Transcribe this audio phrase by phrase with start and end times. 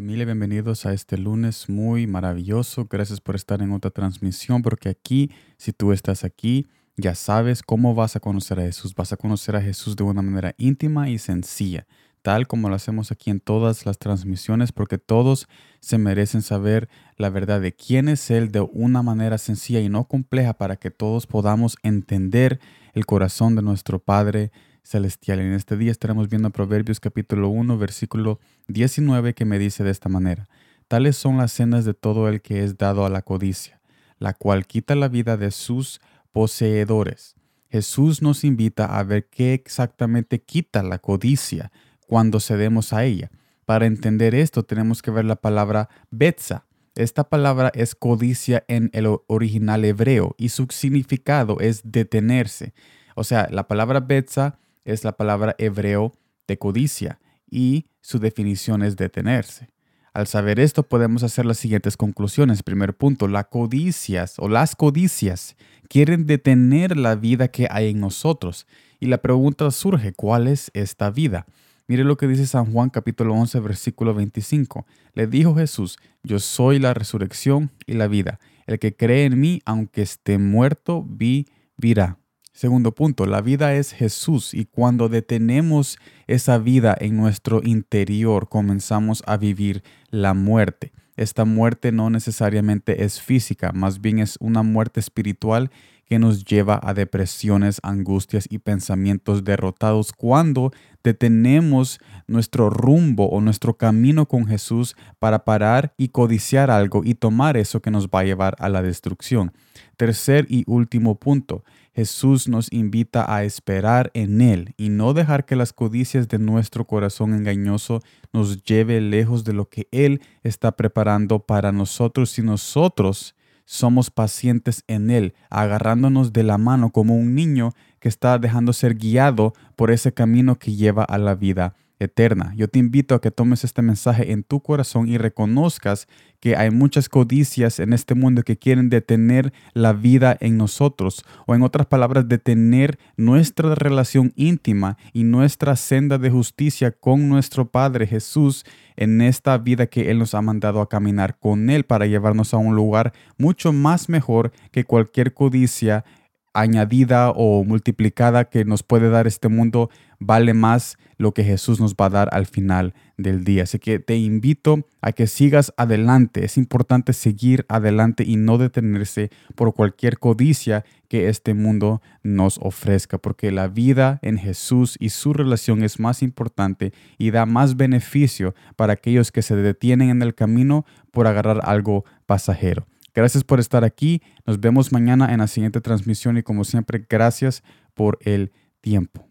[0.00, 2.86] familia, bienvenidos a este lunes muy maravilloso.
[2.88, 6.66] Gracias por estar en otra transmisión, porque aquí, si tú estás aquí,
[6.96, 8.94] ya sabes cómo vas a conocer a Jesús.
[8.94, 11.86] Vas a conocer a Jesús de una manera íntima y sencilla,
[12.22, 15.48] tal como lo hacemos aquí en todas las transmisiones, porque todos
[15.80, 16.88] se merecen saber
[17.18, 20.90] la verdad de quién es Él de una manera sencilla y no compleja para que
[20.90, 22.58] todos podamos entender
[22.94, 24.50] el corazón de nuestro Padre
[24.82, 25.40] celestial.
[25.40, 30.08] En este día estaremos viendo Proverbios capítulo 1, versículo 19 que me dice de esta
[30.08, 30.48] manera.
[30.88, 33.80] Tales son las sendas de todo el que es dado a la codicia,
[34.18, 36.00] la cual quita la vida de sus
[36.32, 37.36] poseedores.
[37.70, 41.70] Jesús nos invita a ver qué exactamente quita la codicia
[42.06, 43.30] cuando cedemos a ella.
[43.64, 46.66] Para entender esto tenemos que ver la palabra betza.
[46.96, 52.74] Esta palabra es codicia en el original hebreo y su significado es detenerse.
[53.14, 54.58] O sea, la palabra betza
[54.92, 56.14] es la palabra hebreo
[56.46, 59.70] de codicia y su definición es detenerse.
[60.12, 62.64] Al saber esto podemos hacer las siguientes conclusiones.
[62.64, 65.56] Primer punto, las codicias o las codicias
[65.88, 68.66] quieren detener la vida que hay en nosotros.
[68.98, 71.46] Y la pregunta surge, ¿cuál es esta vida?
[71.86, 74.86] Mire lo que dice San Juan capítulo 11 versículo 25.
[75.14, 78.40] Le dijo Jesús, yo soy la resurrección y la vida.
[78.66, 82.19] El que cree en mí, aunque esté muerto, vivirá.
[82.52, 89.22] Segundo punto, la vida es Jesús y cuando detenemos esa vida en nuestro interior comenzamos
[89.26, 90.92] a vivir la muerte.
[91.16, 95.70] Esta muerte no necesariamente es física, más bien es una muerte espiritual
[96.10, 100.72] que nos lleva a depresiones, angustias y pensamientos derrotados cuando
[101.04, 107.56] detenemos nuestro rumbo o nuestro camino con Jesús para parar y codiciar algo y tomar
[107.56, 109.52] eso que nos va a llevar a la destrucción.
[109.96, 115.56] Tercer y último punto, Jesús nos invita a esperar en Él y no dejar que
[115.56, 121.40] las codicias de nuestro corazón engañoso nos lleve lejos de lo que Él está preparando
[121.40, 122.30] para nosotros.
[122.30, 123.34] Si nosotros
[123.64, 128.94] somos pacientes en Él, agarrándonos de la mano como un niño que está dejando ser
[128.94, 132.52] guiado por ese camino que lleva a la vida eterna.
[132.56, 136.08] Yo te invito a que tomes este mensaje en tu corazón y reconozcas
[136.40, 141.54] que hay muchas codicias en este mundo que quieren detener la vida en nosotros, o
[141.54, 148.06] en otras palabras, detener nuestra relación íntima y nuestra senda de justicia con nuestro Padre
[148.06, 148.64] Jesús
[148.96, 152.56] en esta vida que Él nos ha mandado a caminar con Él para llevarnos a
[152.56, 156.04] un lugar mucho más mejor que cualquier codicia
[156.52, 161.94] añadida o multiplicada que nos puede dar este mundo vale más lo que Jesús nos
[161.94, 163.64] va a dar al final del día.
[163.64, 166.44] Así que te invito a que sigas adelante.
[166.44, 173.18] Es importante seguir adelante y no detenerse por cualquier codicia que este mundo nos ofrezca,
[173.18, 178.54] porque la vida en Jesús y su relación es más importante y da más beneficio
[178.76, 182.86] para aquellos que se detienen en el camino por agarrar algo pasajero.
[183.14, 184.22] Gracias por estar aquí.
[184.46, 187.62] Nos vemos mañana en la siguiente transmisión y como siempre, gracias
[187.94, 189.29] por el tiempo.